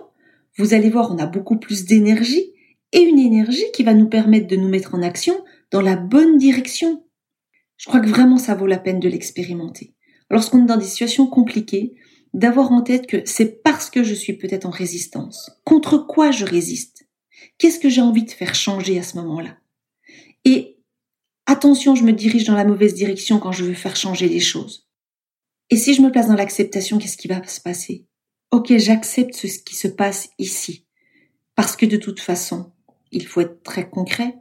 vous 0.58 0.74
allez 0.74 0.90
voir, 0.90 1.12
on 1.12 1.18
a 1.18 1.26
beaucoup 1.26 1.58
plus 1.58 1.86
d'énergie 1.86 2.54
et 2.92 3.02
une 3.02 3.20
énergie 3.20 3.72
qui 3.74 3.84
va 3.84 3.94
nous 3.94 4.08
permettre 4.08 4.48
de 4.48 4.56
nous 4.56 4.70
mettre 4.70 4.94
en 4.94 5.02
action 5.02 5.44
dans 5.72 5.82
la 5.82 5.96
bonne 5.96 6.38
direction. 6.38 7.04
Je 7.78 7.88
crois 7.88 8.00
que 8.00 8.10
vraiment 8.10 8.38
ça 8.38 8.56
vaut 8.56 8.68
la 8.68 8.78
peine 8.78 9.00
de 9.00 9.10
l'expérimenter. 9.10 9.94
Lorsqu'on 10.30 10.64
est 10.64 10.68
dans 10.68 10.78
des 10.78 10.86
situations 10.86 11.28
compliquées, 11.28 11.96
d'avoir 12.34 12.72
en 12.72 12.82
tête 12.82 13.08
que 13.08 13.22
c'est 13.26 13.62
parce 13.62 13.90
que 13.90 14.04
je 14.04 14.14
suis 14.14 14.34
peut-être 14.34 14.66
en 14.66 14.72
résistance. 14.72 15.52
Contre 15.64 15.98
quoi 15.98 16.32
je 16.32 16.46
résiste? 16.46 17.08
Qu'est-ce 17.58 17.80
que 17.80 17.90
j'ai 17.90 18.02
envie 18.02 18.24
de 18.24 18.32
faire 18.32 18.56
changer 18.56 18.98
à 19.00 19.04
ce 19.04 19.18
moment-là? 19.18 19.58
Et 20.46 20.80
attention, 21.46 21.96
je 21.96 22.04
me 22.04 22.12
dirige 22.12 22.46
dans 22.46 22.56
la 22.56 22.66
mauvaise 22.66 22.94
direction 22.94 23.40
quand 23.40 23.52
je 23.52 23.64
veux 23.64 23.74
faire 23.74 23.96
changer 23.96 24.28
les 24.28 24.40
choses. 24.40 24.90
Et 25.70 25.78
si 25.78 25.94
je 25.94 26.02
me 26.02 26.12
place 26.12 26.28
dans 26.28 26.36
l'acceptation, 26.36 26.98
qu'est-ce 26.98 27.18
qui 27.18 27.28
va 27.28 27.46
se 27.48 27.62
passer? 27.62 28.08
Ok, 28.54 28.78
j'accepte 28.78 29.34
ce 29.34 29.48
qui 29.48 29.76
se 29.76 29.88
passe 29.88 30.30
ici. 30.38 30.86
Parce 31.56 31.76
que 31.76 31.88
de 31.88 31.98
toute 31.98 32.20
façon, 32.20 32.72
il 33.12 33.26
faut 33.26 33.42
être 33.42 33.64
très 33.64 33.90
concret, 33.90 34.36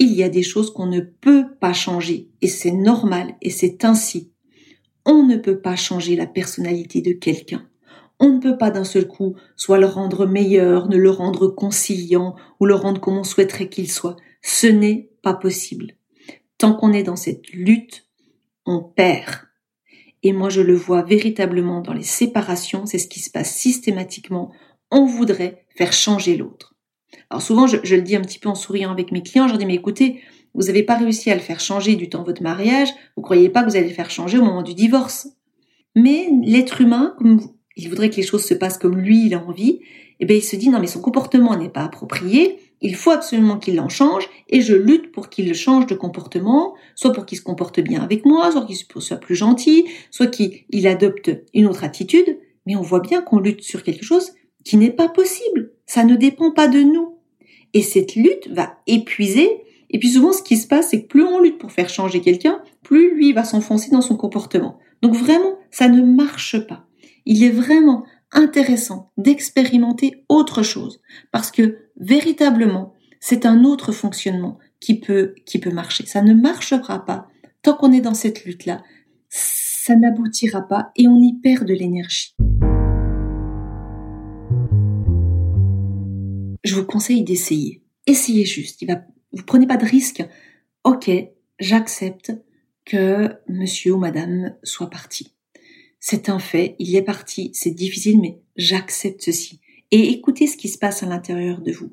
il 0.00 0.12
y 0.12 0.24
a 0.24 0.28
des 0.28 0.42
choses 0.42 0.72
qu'on 0.72 0.86
ne 0.86 0.98
peut 0.98 1.46
pas 1.60 1.72
changer, 1.72 2.28
et 2.40 2.48
c'est 2.48 2.72
normal, 2.72 3.36
et 3.40 3.50
c'est 3.50 3.84
ainsi. 3.84 4.32
On 5.06 5.22
ne 5.24 5.36
peut 5.36 5.60
pas 5.60 5.76
changer 5.76 6.16
la 6.16 6.26
personnalité 6.26 7.02
de 7.02 7.12
quelqu'un. 7.12 7.68
On 8.18 8.30
ne 8.30 8.40
peut 8.40 8.58
pas 8.58 8.72
d'un 8.72 8.82
seul 8.82 9.06
coup 9.06 9.36
soit 9.54 9.78
le 9.78 9.86
rendre 9.86 10.26
meilleur, 10.26 10.88
ne 10.88 10.96
le 10.96 11.10
rendre 11.10 11.46
conciliant, 11.46 12.34
ou 12.58 12.66
le 12.66 12.74
rendre 12.74 13.00
comme 13.00 13.18
on 13.18 13.24
souhaiterait 13.24 13.68
qu'il 13.68 13.90
soit. 13.90 14.16
Ce 14.42 14.66
n'est 14.66 15.08
pas 15.22 15.34
possible. 15.34 15.92
Tant 16.58 16.74
qu'on 16.74 16.92
est 16.92 17.04
dans 17.04 17.16
cette 17.16 17.48
lutte, 17.52 18.08
on 18.66 18.82
perd. 18.82 19.51
Et 20.22 20.32
moi, 20.32 20.48
je 20.48 20.60
le 20.60 20.74
vois 20.74 21.02
véritablement 21.02 21.80
dans 21.80 21.92
les 21.92 22.02
séparations, 22.02 22.86
c'est 22.86 22.98
ce 22.98 23.08
qui 23.08 23.20
se 23.20 23.30
passe 23.30 23.54
systématiquement. 23.54 24.52
On 24.90 25.04
voudrait 25.04 25.64
faire 25.76 25.92
changer 25.92 26.36
l'autre. 26.36 26.74
Alors 27.30 27.42
souvent, 27.42 27.66
je, 27.66 27.76
le 27.94 28.02
dis 28.02 28.16
un 28.16 28.20
petit 28.20 28.38
peu 28.38 28.48
en 28.48 28.54
souriant 28.54 28.92
avec 28.92 29.10
mes 29.10 29.22
clients, 29.22 29.46
je 29.46 29.52
leur 29.52 29.58
dis, 29.58 29.66
mais 29.66 29.74
écoutez, 29.74 30.20
vous 30.54 30.64
n'avez 30.64 30.82
pas 30.82 30.96
réussi 30.96 31.30
à 31.30 31.34
le 31.34 31.40
faire 31.40 31.60
changer 31.60 31.96
du 31.96 32.08
temps 32.08 32.20
de 32.20 32.26
votre 32.26 32.42
mariage, 32.42 32.90
vous 33.16 33.22
croyez 33.22 33.48
pas 33.48 33.62
que 33.62 33.70
vous 33.70 33.76
allez 33.76 33.88
le 33.88 33.94
faire 33.94 34.10
changer 34.10 34.38
au 34.38 34.44
moment 34.44 34.62
du 34.62 34.74
divorce. 34.74 35.28
Mais 35.94 36.28
l'être 36.44 36.80
humain, 36.80 37.16
il 37.76 37.88
voudrait 37.88 38.10
que 38.10 38.16
les 38.16 38.22
choses 38.22 38.44
se 38.44 38.54
passent 38.54 38.78
comme 38.78 38.98
lui, 38.98 39.26
il 39.26 39.34
a 39.34 39.42
envie, 39.42 39.80
eh 40.20 40.24
bien, 40.24 40.36
il 40.36 40.42
se 40.42 40.56
dit, 40.56 40.68
non, 40.68 40.78
mais 40.78 40.86
son 40.86 41.00
comportement 41.00 41.56
n'est 41.56 41.68
pas 41.68 41.84
approprié, 41.84 42.58
il 42.82 42.96
faut 42.96 43.12
absolument 43.12 43.58
qu'il 43.58 43.80
en 43.80 43.88
change 43.88 44.28
et 44.48 44.60
je 44.60 44.74
lutte 44.74 45.12
pour 45.12 45.30
qu'il 45.30 45.54
change 45.54 45.86
de 45.86 45.94
comportement, 45.94 46.74
soit 46.96 47.12
pour 47.12 47.24
qu'il 47.24 47.38
se 47.38 47.42
comporte 47.42 47.80
bien 47.80 48.02
avec 48.02 48.26
moi, 48.26 48.50
soit 48.50 48.66
qu'il 48.66 48.76
soit 48.76 49.16
plus 49.16 49.36
gentil, 49.36 49.86
soit 50.10 50.26
qu'il 50.26 50.86
adopte 50.86 51.30
une 51.54 51.66
autre 51.66 51.84
attitude. 51.84 52.38
Mais 52.66 52.76
on 52.76 52.82
voit 52.82 53.00
bien 53.00 53.22
qu'on 53.22 53.38
lutte 53.38 53.62
sur 53.62 53.84
quelque 53.84 54.04
chose 54.04 54.32
qui 54.64 54.76
n'est 54.76 54.90
pas 54.90 55.08
possible. 55.08 55.72
Ça 55.86 56.04
ne 56.04 56.16
dépend 56.16 56.50
pas 56.50 56.68
de 56.68 56.80
nous. 56.80 57.18
Et 57.72 57.82
cette 57.82 58.16
lutte 58.16 58.48
va 58.50 58.76
épuiser. 58.86 59.48
Et 59.90 59.98
puis 59.98 60.10
souvent, 60.10 60.32
ce 60.32 60.42
qui 60.42 60.56
se 60.56 60.66
passe, 60.66 60.90
c'est 60.90 61.02
que 61.02 61.08
plus 61.08 61.24
on 61.24 61.40
lutte 61.40 61.58
pour 61.58 61.72
faire 61.72 61.88
changer 61.88 62.20
quelqu'un, 62.20 62.60
plus 62.82 63.14
lui 63.14 63.32
va 63.32 63.44
s'enfoncer 63.44 63.90
dans 63.90 64.00
son 64.00 64.16
comportement. 64.16 64.78
Donc 65.02 65.14
vraiment, 65.14 65.58
ça 65.70 65.88
ne 65.88 66.02
marche 66.02 66.58
pas. 66.66 66.86
Il 67.26 67.44
est 67.44 67.50
vraiment 67.50 68.04
intéressant 68.32 69.12
d'expérimenter 69.16 70.24
autre 70.28 70.62
chose 70.62 71.00
parce 71.30 71.50
que 71.50 71.88
véritablement, 71.96 72.94
c'est 73.20 73.46
un 73.46 73.64
autre 73.64 73.92
fonctionnement 73.92 74.58
qui 74.80 74.98
peut, 74.98 75.34
qui 75.46 75.58
peut 75.58 75.70
marcher. 75.70 76.06
Ça 76.06 76.22
ne 76.22 76.34
marchera 76.34 77.04
pas 77.04 77.28
tant 77.62 77.74
qu'on 77.74 77.92
est 77.92 78.00
dans 78.00 78.14
cette 78.14 78.44
lutte-là. 78.44 78.82
Ça 79.28 79.94
n'aboutira 79.96 80.62
pas 80.62 80.90
et 80.96 81.06
on 81.06 81.20
y 81.22 81.34
perd 81.40 81.66
de 81.66 81.74
l'énergie. 81.74 82.34
Je 86.64 86.74
vous 86.74 86.84
conseille 86.84 87.22
d'essayer. 87.22 87.82
Essayez 88.06 88.44
juste. 88.44 88.82
Il 88.82 88.86
va, 88.86 89.02
vous 89.32 89.44
prenez 89.44 89.66
pas 89.66 89.76
de 89.76 89.86
risque. 89.86 90.24
Ok, 90.84 91.10
j'accepte 91.58 92.32
que 92.84 93.36
monsieur 93.48 93.92
ou 93.94 93.98
madame 93.98 94.56
soit 94.62 94.90
parti. 94.90 95.34
C'est 96.04 96.28
un 96.28 96.40
fait, 96.40 96.74
il 96.80 96.96
est 96.96 97.02
parti, 97.02 97.52
c'est 97.54 97.70
difficile, 97.70 98.20
mais 98.20 98.40
j'accepte 98.56 99.22
ceci. 99.22 99.60
Et 99.92 100.08
écoutez 100.08 100.48
ce 100.48 100.56
qui 100.56 100.68
se 100.68 100.76
passe 100.76 101.04
à 101.04 101.06
l'intérieur 101.06 101.60
de 101.60 101.70
vous. 101.70 101.92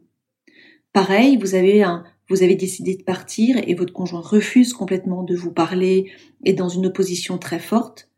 Pareil, 0.93 1.37
vous 1.37 1.53
avez 1.53 1.85
vous 2.27 2.41
avez 2.41 2.55
décidé 2.55 2.95
de 2.95 3.03
partir 3.03 3.57
et 3.67 3.75
votre 3.75 3.93
conjoint 3.93 4.21
refuse 4.21 4.73
complètement 4.73 5.21
de 5.21 5.35
vous 5.35 5.51
parler 5.51 6.11
et 6.43 6.53
dans 6.53 6.69
une 6.69 6.87
opposition 6.87 7.37
très 7.37 7.59
forte. 7.59 8.09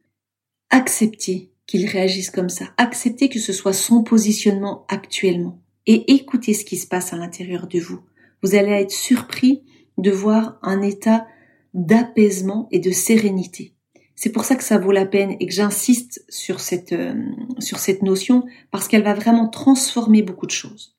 Acceptez 0.69 1.51
qu'il 1.67 1.86
réagisse 1.86 2.31
comme 2.31 2.50
ça. 2.50 2.74
Acceptez 2.77 3.27
que 3.27 3.39
ce 3.39 3.51
soit 3.51 3.74
son 3.74 4.01
positionnement 4.01 4.86
actuellement. 4.88 5.62
Et 5.88 6.13
écoutez 6.13 6.53
ce 6.53 6.63
qui 6.63 6.77
se 6.77 6.88
passe 6.88 7.12
à 7.12 7.17
l'intérieur 7.17 7.67
de 7.67 7.81
vous. 7.81 8.00
Vous 8.41 8.55
allez 8.55 8.71
être 8.71 8.91
surpris 8.91 9.63
de 9.98 10.10
voir 10.10 10.57
un 10.62 10.81
état 10.81 11.27
d'apaisement 11.74 12.69
et 12.71 12.79
de 12.79 12.91
sérénité. 12.91 13.74
C'est 14.23 14.29
pour 14.29 14.45
ça 14.45 14.55
que 14.55 14.63
ça 14.63 14.77
vaut 14.77 14.91
la 14.91 15.07
peine 15.07 15.35
et 15.39 15.47
que 15.47 15.51
j'insiste 15.51 16.23
sur 16.29 16.59
cette, 16.59 16.93
euh, 16.93 17.15
sur 17.57 17.79
cette 17.79 18.03
notion 18.03 18.45
parce 18.69 18.87
qu'elle 18.87 19.01
va 19.01 19.15
vraiment 19.15 19.47
transformer 19.47 20.21
beaucoup 20.21 20.45
de 20.45 20.51
choses. 20.51 20.95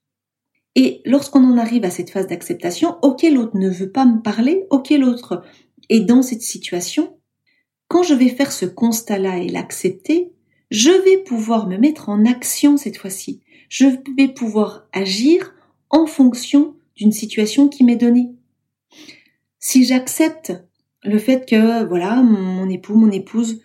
Et 0.75 1.03
lorsqu'on 1.05 1.45
en 1.45 1.57
arrive 1.57 1.85
à 1.85 1.91
cette 1.91 2.11
phase 2.11 2.27
d'acceptation, 2.27 2.97
ok 3.03 3.23
l'autre 3.33 3.57
ne 3.57 3.71
veut 3.71 3.93
pas 3.93 4.07
me 4.07 4.21
parler, 4.21 4.67
ok 4.71 4.91
l'autre 4.91 5.45
est 5.89 6.01
dans 6.01 6.23
cette 6.23 6.43
situation, 6.43 7.17
quand 7.87 8.03
je 8.03 8.15
vais 8.15 8.29
faire 8.29 8.51
ce 8.51 8.67
constat-là 8.67 9.39
et 9.39 9.49
l'accepter, 9.49 10.33
je 10.73 10.91
vais 10.91 11.19
pouvoir 11.19 11.69
me 11.69 11.77
mettre 11.77 12.09
en 12.09 12.27
action 12.27 12.77
cette 12.77 12.97
fois-ci. 12.97 13.41
Je 13.69 13.87
vais 14.17 14.29
pouvoir 14.35 14.89
agir 14.93 15.55
en 15.91 16.07
fonction 16.07 16.75
d'une 16.97 17.13
situation 17.13 17.69
qui 17.69 17.85
m'est 17.85 17.95
donnée. 17.95 18.33
Si 19.61 19.85
j'accepte 19.85 20.55
le 21.05 21.19
fait 21.19 21.49
que 21.49 21.85
voilà 21.85 22.23
mon 22.23 22.69
époux, 22.69 22.95
mon 22.95 23.11
épouse 23.11 23.61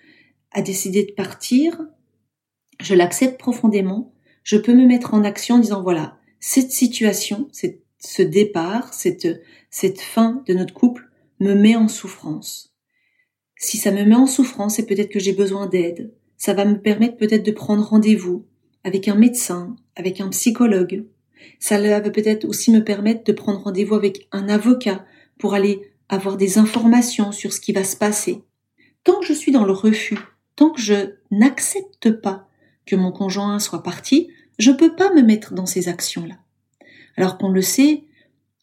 a 0.52 0.62
décidé 0.62 1.04
de 1.04 1.12
partir, 1.12 1.80
je 2.80 2.96
l'accepte 2.96 3.40
profondément. 3.40 4.14
Je 4.44 4.58
peux 4.58 4.74
me 4.74 4.86
mettre 4.86 5.14
en 5.14 5.24
action 5.24 5.56
en 5.56 5.60
disant 5.60 5.84
voilà 5.84 6.18
cette 6.40 6.72
situation, 6.72 7.50
cette, 7.52 7.84
ce 8.00 8.22
départ, 8.22 8.94
cette 8.94 9.28
cette 9.70 10.02
fin 10.02 10.44
de 10.48 10.54
notre 10.54 10.74
couple 10.74 11.10
me 11.40 11.54
met 11.54 11.76
en 11.76 11.88
souffrance. 11.88 12.74
Si 13.58 13.78
ça 13.78 13.92
me 13.92 14.04
met 14.04 14.16
en 14.16 14.28
souffrance, 14.28 14.76
c'est 14.76 14.86
peut-être 14.86 15.12
que 15.12 15.20
j'ai 15.20 15.34
besoin 15.34 15.68
d'aide. 15.68 16.14
Ça 16.38 16.54
va 16.54 16.66
me 16.66 16.80
permettre 16.80 17.18
peut-être 17.18 17.46
de 17.46 17.52
prendre 17.52 17.84
rendez-vous 17.84 18.46
avec 18.84 19.08
un 19.08 19.16
médecin, 19.16 19.76
avec 19.96 20.22
un 20.22 20.30
psychologue. 20.30 21.06
Ça 21.60 21.80
va 21.80 22.02
peut-être 22.02 22.46
aussi 22.46 22.72
me 22.72 22.84
permettre 22.84 23.24
de 23.24 23.32
prendre 23.32 23.62
rendez-vous 23.62 23.96
avec 23.96 24.28
un 24.32 24.48
avocat 24.50 25.06
pour 25.38 25.54
aller 25.54 25.92
avoir 26.10 26.38
des 26.38 26.58
informations 26.58 27.32
sur 27.32 27.54
ce 27.54 27.60
qui 27.60 27.74
va 27.74 27.84
se 27.84 27.96
passer. 27.96 28.44
Tant 29.04 29.20
que 29.20 29.26
je 29.26 29.34
suis 29.34 29.52
dans 29.52 29.66
le 29.66 29.74
refus, 29.74 30.18
tant 30.56 30.70
que 30.72 30.82
je 30.82 31.16
n'accepte 31.32 32.12
pas 32.12 32.48
que 32.86 32.96
mon 32.96 33.12
conjoint 33.12 33.60
soit 33.60 33.84
parti, 33.84 34.30
je 34.60 34.72
peux 34.72 34.96
pas 34.96 35.14
me 35.14 35.22
mettre 35.22 35.54
dans 35.54 35.66
ces 35.66 35.90
actions-là. 35.90 36.36
Alors 37.16 37.38
qu'on 37.38 37.50
le 37.50 37.62
sait, 37.62 38.06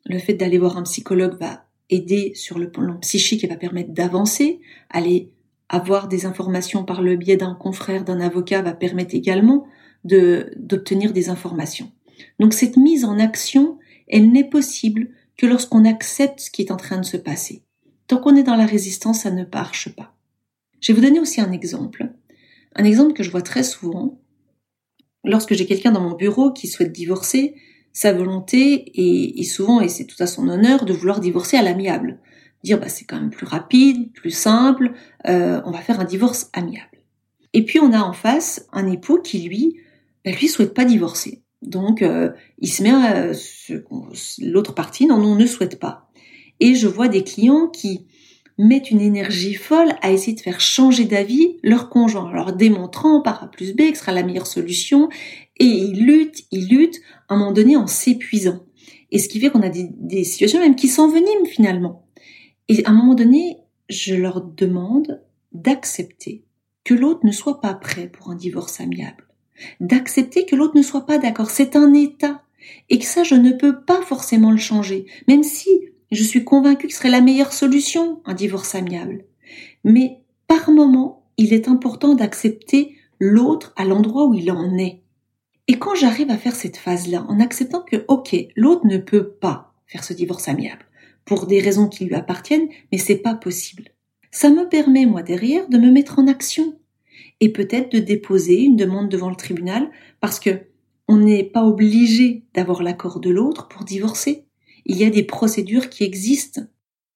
le 0.07 0.19
fait 0.19 0.35
d'aller 0.35 0.59
voir 0.59 0.77
un 0.77 0.83
psychologue 0.83 1.39
va 1.39 1.67
aider 1.91 2.33
sur 2.35 2.59
le 2.59 2.71
plan 2.71 2.97
psychique 2.97 3.45
et 3.45 3.47
va 3.47 3.57
permettre 3.57 3.93
d'avancer. 3.93 4.61
Aller 4.91 5.33
avoir 5.69 6.09
des 6.09 6.27
informations 6.27 6.85
par 6.85 7.03
le 7.03 7.17
biais 7.17 7.37
d'un 7.37 7.55
confrère, 7.55 8.05
d'un 8.05 8.21
avocat 8.21 8.63
va 8.63 8.73
permettre 8.73 9.15
également 9.15 9.67
d'obtenir 10.05 11.13
des 11.13 11.31
informations. 11.31 11.91
Donc 12.39 12.53
cette 12.53 12.77
mise 12.77 13.05
en 13.05 13.19
action, 13.19 13.79
elle 14.09 14.31
n'est 14.31 14.49
possible 14.49 15.09
que 15.37 15.47
lorsqu'on 15.47 15.85
accepte 15.85 16.41
ce 16.41 16.51
qui 16.51 16.63
est 16.63 16.71
en 16.71 16.77
train 16.77 16.99
de 16.99 17.05
se 17.05 17.17
passer. 17.17 17.63
Tant 18.07 18.19
qu'on 18.19 18.37
est 18.37 18.43
dans 18.43 18.57
la 18.57 18.67
résistance, 18.67 19.23
ça 19.23 19.31
ne 19.31 19.45
marche 19.53 19.95
pas. 19.95 20.15
Je 20.81 20.93
vais 20.93 21.01
vous 21.01 21.07
donner 21.07 21.21
aussi 21.21 21.41
un 21.41 21.53
exemple. 21.53 22.11
Un 22.75 22.85
exemple 22.85 23.15
que 23.15 23.23
je 23.23 23.31
vois 23.31 23.43
très 23.43 23.63
souvent. 23.63 24.21
Lorsque 25.25 25.55
j'ai 25.55 25.67
quelqu'un 25.67 25.93
dans 25.93 26.03
mon 26.03 26.15
bureau 26.15 26.53
qui 26.53 26.69
souhaite 26.69 26.93
divorcer, 26.93 27.55
sa 27.93 28.13
volonté 28.13 28.93
est, 29.41 29.45
souvent, 29.45 29.81
et 29.81 29.89
c'est 29.89 30.05
tout 30.05 30.21
à 30.21 30.27
son 30.27 30.49
honneur, 30.49 30.85
de 30.85 30.93
vouloir 30.93 31.21
divorcer 31.21 31.57
à 31.57 31.63
l'amiable. 31.63 32.19
Dire 32.65 32.81
bah 32.81 32.89
c'est 32.89 33.05
quand 33.05 33.21
même 33.21 33.31
plus 33.31 33.47
rapide, 33.47 34.13
plus 34.13 34.33
simple, 34.33 34.93
euh, 35.29 35.63
on 35.65 35.71
va 35.71 35.79
faire 35.79 36.01
un 36.01 36.05
divorce 36.05 36.51
amiable. 36.53 36.99
Et 37.53 37.65
puis 37.65 37.79
on 37.79 37.93
a 37.93 38.01
en 38.01 38.13
face 38.13 38.67
un 38.73 38.91
époux 38.91 39.21
qui 39.23 39.39
lui, 39.39 39.77
bah, 40.25 40.33
lui 40.33 40.49
souhaite 40.49 40.75
pas 40.75 40.85
divorcer. 40.85 41.44
Donc, 41.65 42.03
euh, 42.03 42.31
il 42.59 42.69
se 42.69 42.83
met 42.83 42.91
à 42.91 43.33
l'autre 44.41 44.75
partie, 44.75 45.07
non, 45.07 45.19
non, 45.19 45.33
on 45.33 45.37
ne 45.37 45.47
souhaite 45.47 45.79
pas. 45.79 46.11
Et 46.61 46.75
je 46.75 46.87
vois 46.87 47.09
des 47.09 47.25
clients 47.25 47.69
qui 47.69 48.07
mettent 48.59 48.91
une 48.91 49.01
énergie 49.01 49.55
folle 49.55 49.95
à 50.01 50.13
essayer 50.13 50.35
de 50.35 50.41
faire 50.41 50.61
changer 50.61 51.05
d'avis 51.05 51.57
leur 51.63 51.89
conjoint, 51.89 52.33
leur 52.33 52.53
démontrant 52.53 53.21
par 53.21 53.43
A 53.43 53.51
plus 53.51 53.75
B 53.75 53.91
que 53.91 53.99
sera 53.99 54.13
la 54.13 54.23
meilleure 54.23 54.47
solution, 54.47 55.09
et 55.59 55.65
ils 55.65 56.05
luttent, 56.05 56.45
ils 56.53 56.69
luttent, 56.69 57.01
à 57.29 57.35
un 57.35 57.39
moment 57.39 57.53
donné 57.53 57.77
en 57.77 57.87
s'épuisant. 57.87 58.61
Et 59.11 59.19
ce 59.19 59.29
qui 59.29 59.41
fait 59.41 59.51
qu'on 59.51 59.63
a 59.63 59.69
des, 59.69 59.89
des 59.93 60.25
situations 60.25 60.61
même 60.61 60.77
qui 60.77 60.89
s'enveniment 60.89 61.47
finalement. 61.47 62.07
Et 62.69 62.85
à 62.85 62.91
un 62.91 62.95
moment 62.95 63.15
donné, 63.15 63.59
je 63.89 64.15
leur 64.15 64.41
demande 64.41 65.23
d'accepter 65.53 66.45
que 66.85 66.95
l'autre 66.95 67.21
ne 67.25 67.33
soit 67.33 67.61
pas 67.61 67.75
prêt 67.75 68.09
pour 68.09 68.31
un 68.31 68.35
divorce 68.35 68.81
amiable 68.81 69.24
d'accepter 69.81 70.47
que 70.47 70.57
l'autre 70.57 70.77
ne 70.77 70.83
soit 70.83 71.07
pas 71.07 71.19
d'accord. 71.19 71.51
C'est 71.51 71.77
un 71.77 71.93
état. 71.95 72.43
Et 72.89 72.99
que 72.99 73.05
ça, 73.05 73.25
je 73.25 73.35
ne 73.35 73.53
peux 73.53 73.83
pas 73.83 74.01
forcément 74.03 74.51
le 74.51 74.57
changer, 74.57 75.07
même 75.29 75.43
si 75.43 75.69
je 76.11 76.23
suis 76.23 76.45
convaincue 76.45 76.87
que 76.87 76.93
ce 76.93 76.99
serait 76.99 77.11
la 77.11 77.21
meilleure 77.21 77.53
solution, 77.53 78.23
un 78.25 78.35
divorce 78.35 78.75
amiable. 78.75 79.25
Mais 79.85 80.21
par 80.47 80.71
moment, 80.71 81.27
il 81.37 81.53
est 81.53 81.69
important 81.69 82.15
d'accepter 82.15 82.97
l'autre 83.19 83.73
à 83.77 83.85
l'endroit 83.85 84.27
où 84.27 84.35
il 84.35 84.51
en 84.51 84.79
est. 84.79 85.03
Et 85.67 85.79
quand 85.79 85.95
j'arrive 85.95 86.31
à 86.31 86.39
faire 86.39 86.55
cette 86.55 86.77
phase-là, 86.77 87.25
en 87.29 87.41
acceptant 87.41 87.83
que, 87.83 88.05
ok, 88.09 88.37
l'autre 88.55 88.87
ne 88.87 88.99
peut 88.99 89.29
pas 89.29 89.75
faire 89.87 90.05
ce 90.05 90.13
divorce 90.13 90.49
amiable, 90.49 90.85
pour 91.25 91.47
des 91.47 91.61
raisons 91.61 91.89
qui 91.89 92.05
lui 92.05 92.15
appartiennent, 92.15 92.69
mais 92.93 92.99
c'est 92.99 93.17
pas 93.17 93.35
possible. 93.35 93.91
Ça 94.31 94.51
me 94.51 94.69
permet, 94.69 95.07
moi, 95.07 95.23
derrière, 95.23 95.69
de 95.69 95.79
me 95.79 95.91
mettre 95.91 96.19
en 96.19 96.27
action, 96.27 96.79
et 97.41 97.53
peut-être 97.53 97.93
de 97.93 97.99
déposer 97.99 98.61
une 98.61 98.77
demande 98.77 99.09
devant 99.09 99.31
le 99.31 99.37
tribunal 99.37 99.91
parce 100.21 100.41
que 100.41 100.51
on 101.09 101.19
n'est 101.19 101.45
pas 101.45 101.65
obligé 101.65 102.45
d'avoir 102.55 102.83
l'accord 102.83 103.21
de 103.21 103.31
l'autre 103.31 103.69
pour 103.69 103.85
divorcer. 103.85 104.47
Il 104.87 104.97
y 104.97 105.05
a 105.05 105.11
des 105.11 105.23
procédures 105.23 105.91
qui 105.91 106.05
existent. 106.05 106.63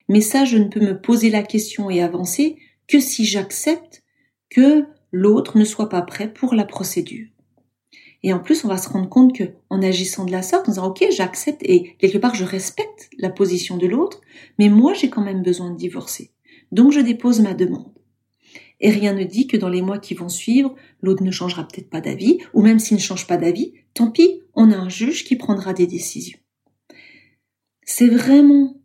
Mais 0.09 0.21
ça, 0.21 0.45
je 0.45 0.59
ne 0.59 0.69
peux 0.69 0.81
me 0.81 1.01
poser 1.01 1.31
la 1.31 1.43
question 1.43 1.91
et 1.91 2.03
avancer 2.03 2.57
que 2.87 3.01
si 3.01 3.25
j'accepte 3.25 4.03
que 4.51 4.85
l'autre 5.13 5.59
ne 5.59 5.65
soit 5.65 5.89
pas 5.89 6.03
prêt 6.03 6.33
pour 6.33 6.55
la 6.55 6.65
procédure. 6.65 7.29
Et 8.23 8.33
en 8.33 8.41
plus, 8.41 8.65
on 8.65 8.69
va 8.69 8.79
se 8.79 8.89
rendre 8.89 9.09
compte 9.09 9.35
que, 9.35 9.45
en 9.71 9.81
agissant 9.83 10.25
de 10.25 10.33
la 10.33 10.43
sorte, 10.43 10.69
en 10.69 10.73
disant, 10.73 10.89
OK, 10.89 11.05
j'accepte 11.11 11.63
et 11.63 11.95
quelque 11.99 12.19
part, 12.19 12.35
je 12.35 12.45
respecte 12.45 13.11
la 13.19 13.31
position 13.31 13.77
de 13.77 13.87
l'autre, 13.87 14.21
mais 14.59 14.69
moi, 14.69 14.93
j'ai 14.93 15.09
quand 15.09 15.23
même 15.23 15.43
besoin 15.43 15.71
de 15.71 15.77
divorcer. 15.77 16.33
Donc, 16.73 16.93
je 16.93 17.01
dépose 17.01 17.41
ma 17.41 17.55
demande 17.55 17.93
et 18.81 18.91
rien 18.91 19.13
ne 19.13 19.25
dit 19.25 19.47
que 19.47 19.57
dans 19.57 19.69
les 19.69 19.83
mois 19.83 19.99
qui 19.99 20.15
vont 20.15 20.29
suivre, 20.29 20.75
l'autre 21.03 21.23
ne 21.23 21.31
changera 21.31 21.67
peut-être 21.67 21.91
pas 21.91 22.01
d'avis, 22.01 22.39
ou 22.55 22.63
même 22.63 22.79
s'il 22.79 22.97
ne 22.97 23.03
change 23.03 23.27
pas 23.27 23.37
d'avis, 23.37 23.73
tant 23.95 24.11
pis, 24.11 24.43
on 24.55 24.71
a 24.71 24.77
un 24.77 24.89
juge 24.89 25.25
qui 25.25 25.37
prendra 25.37 25.73
des 25.73 25.87
décisions. 25.87 26.39
C'est 27.85 28.09
vraiment 28.09 28.77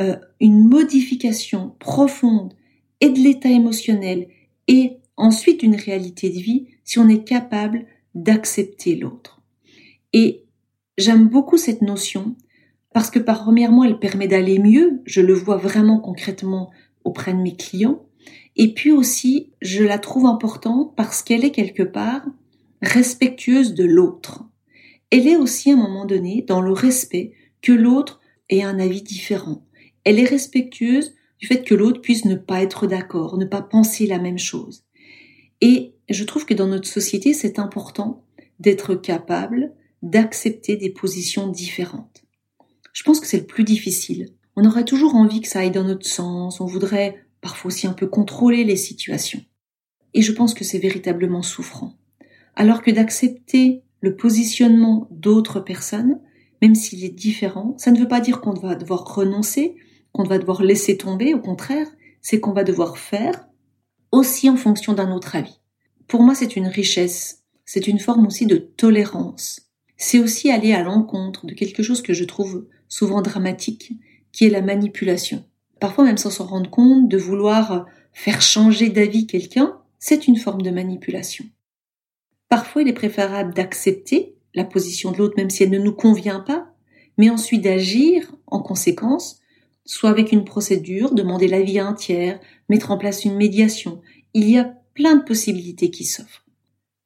euh, 0.00 0.16
une 0.40 0.68
modification 0.68 1.74
profonde 1.78 2.54
et 3.00 3.10
de 3.10 3.18
l'état 3.18 3.50
émotionnel 3.50 4.28
et 4.68 4.98
ensuite 5.16 5.62
une 5.62 5.76
réalité 5.76 6.30
de 6.30 6.38
vie 6.38 6.66
si 6.84 6.98
on 6.98 7.08
est 7.08 7.24
capable 7.24 7.86
d'accepter 8.14 8.96
l'autre. 8.96 9.40
Et 10.12 10.44
j'aime 10.98 11.28
beaucoup 11.28 11.56
cette 11.56 11.82
notion 11.82 12.34
parce 12.92 13.10
que 13.10 13.18
premièrement, 13.18 13.84
elle 13.84 13.98
permet 13.98 14.26
d'aller 14.26 14.58
mieux, 14.58 15.00
je 15.06 15.20
le 15.20 15.34
vois 15.34 15.56
vraiment 15.56 16.00
concrètement 16.00 16.70
auprès 17.04 17.32
de 17.32 17.38
mes 17.38 17.56
clients, 17.56 18.04
et 18.62 18.74
puis 18.74 18.92
aussi, 18.92 19.54
je 19.62 19.82
la 19.82 19.98
trouve 19.98 20.26
importante 20.26 20.94
parce 20.94 21.22
qu'elle 21.22 21.46
est 21.46 21.50
quelque 21.50 21.82
part 21.82 22.26
respectueuse 22.82 23.72
de 23.72 23.84
l'autre. 23.84 24.44
Elle 25.10 25.26
est 25.26 25.36
aussi 25.36 25.70
à 25.70 25.72
un 25.72 25.78
moment 25.78 26.04
donné 26.04 26.44
dans 26.46 26.60
le 26.60 26.74
respect 26.74 27.32
que 27.62 27.72
l'autre 27.72 28.20
ait 28.50 28.62
un 28.62 28.78
avis 28.78 29.00
différent. 29.00 29.64
Elle 30.04 30.18
est 30.18 30.26
respectueuse 30.26 31.14
du 31.38 31.46
fait 31.46 31.62
que 31.62 31.74
l'autre 31.74 32.02
puisse 32.02 32.26
ne 32.26 32.34
pas 32.34 32.60
être 32.60 32.86
d'accord, 32.86 33.38
ne 33.38 33.46
pas 33.46 33.62
penser 33.62 34.06
la 34.06 34.18
même 34.18 34.38
chose. 34.38 34.84
Et 35.62 35.94
je 36.10 36.24
trouve 36.24 36.44
que 36.44 36.52
dans 36.52 36.66
notre 36.66 36.86
société, 36.86 37.32
c'est 37.32 37.58
important 37.58 38.26
d'être 38.58 38.94
capable 38.94 39.72
d'accepter 40.02 40.76
des 40.76 40.90
positions 40.90 41.48
différentes. 41.48 42.24
Je 42.92 43.04
pense 43.04 43.20
que 43.20 43.26
c'est 43.26 43.40
le 43.40 43.46
plus 43.46 43.64
difficile. 43.64 44.34
On 44.54 44.66
aurait 44.66 44.84
toujours 44.84 45.14
envie 45.14 45.40
que 45.40 45.48
ça 45.48 45.60
aille 45.60 45.70
dans 45.70 45.84
notre 45.84 46.06
sens, 46.06 46.60
on 46.60 46.66
voudrait 46.66 47.24
parfois 47.40 47.68
aussi 47.68 47.86
un 47.86 47.92
peu 47.92 48.06
contrôler 48.06 48.64
les 48.64 48.76
situations. 48.76 49.42
Et 50.14 50.22
je 50.22 50.32
pense 50.32 50.54
que 50.54 50.64
c'est 50.64 50.78
véritablement 50.78 51.42
souffrant. 51.42 51.94
Alors 52.56 52.82
que 52.82 52.90
d'accepter 52.90 53.82
le 54.00 54.16
positionnement 54.16 55.08
d'autres 55.10 55.60
personnes, 55.60 56.20
même 56.62 56.74
s'il 56.74 57.04
est 57.04 57.14
différent, 57.14 57.74
ça 57.78 57.90
ne 57.90 57.98
veut 57.98 58.08
pas 58.08 58.20
dire 58.20 58.40
qu'on 58.40 58.54
va 58.54 58.74
devoir 58.74 59.14
renoncer, 59.14 59.76
qu'on 60.12 60.24
va 60.24 60.38
devoir 60.38 60.62
laisser 60.62 60.96
tomber, 60.96 61.34
au 61.34 61.40
contraire, 61.40 61.86
c'est 62.20 62.40
qu'on 62.40 62.52
va 62.52 62.64
devoir 62.64 62.98
faire 62.98 63.48
aussi 64.12 64.48
en 64.50 64.56
fonction 64.56 64.92
d'un 64.92 65.12
autre 65.12 65.36
avis. 65.36 65.60
Pour 66.08 66.22
moi, 66.22 66.34
c'est 66.34 66.56
une 66.56 66.66
richesse, 66.66 67.44
c'est 67.64 67.86
une 67.86 68.00
forme 68.00 68.26
aussi 68.26 68.46
de 68.46 68.56
tolérance. 68.56 69.70
C'est 69.96 70.18
aussi 70.18 70.50
aller 70.50 70.72
à 70.72 70.82
l'encontre 70.82 71.46
de 71.46 71.54
quelque 71.54 71.82
chose 71.82 72.02
que 72.02 72.14
je 72.14 72.24
trouve 72.24 72.66
souvent 72.88 73.22
dramatique, 73.22 73.92
qui 74.32 74.44
est 74.44 74.50
la 74.50 74.62
manipulation. 74.62 75.44
Parfois 75.80 76.04
même 76.04 76.18
sans 76.18 76.30
s'en 76.30 76.46
rendre 76.46 76.70
compte, 76.70 77.08
de 77.08 77.18
vouloir 77.18 77.86
faire 78.12 78.42
changer 78.42 78.90
d'avis 78.90 79.26
quelqu'un, 79.26 79.78
c'est 79.98 80.28
une 80.28 80.36
forme 80.36 80.62
de 80.62 80.70
manipulation. 80.70 81.44
Parfois, 82.48 82.82
il 82.82 82.88
est 82.88 82.92
préférable 82.92 83.54
d'accepter 83.54 84.34
la 84.54 84.64
position 84.64 85.12
de 85.12 85.18
l'autre 85.18 85.34
même 85.36 85.50
si 85.50 85.62
elle 85.62 85.70
ne 85.70 85.78
nous 85.78 85.94
convient 85.94 86.40
pas, 86.40 86.74
mais 87.16 87.30
ensuite 87.30 87.62
d'agir 87.62 88.34
en 88.46 88.60
conséquence, 88.60 89.40
soit 89.84 90.10
avec 90.10 90.32
une 90.32 90.44
procédure, 90.44 91.14
demander 91.14 91.48
l'avis 91.48 91.78
à 91.78 91.86
un 91.86 91.94
tiers, 91.94 92.40
mettre 92.68 92.90
en 92.90 92.98
place 92.98 93.24
une 93.24 93.36
médiation. 93.36 94.00
Il 94.34 94.48
y 94.48 94.58
a 94.58 94.74
plein 94.94 95.16
de 95.16 95.24
possibilités 95.24 95.90
qui 95.90 96.04
s'offrent. 96.04 96.44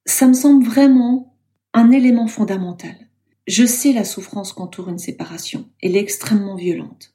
Ça 0.07 0.27
me 0.27 0.35
semble 0.35 0.65
vraiment 0.65 1.37
un 1.73 1.91
élément 1.91 2.27
fondamental. 2.27 2.95
Je 3.47 3.67
sais 3.67 3.93
la 3.93 4.05
souffrance 4.05 4.53
qu'entoure 4.53 4.89
une 4.89 4.99
séparation. 4.99 5.69
Elle 5.83 5.97
est 5.97 6.01
extrêmement 6.01 6.57
violente. 6.57 7.14